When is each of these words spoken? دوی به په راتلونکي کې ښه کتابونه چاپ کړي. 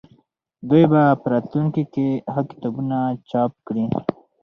دوی 0.69 0.83
به 0.91 1.01
په 1.21 1.27
راتلونکي 1.33 1.83
کې 1.93 2.07
ښه 2.31 2.41
کتابونه 2.49 2.97
چاپ 3.29 3.51
کړي. 3.67 3.85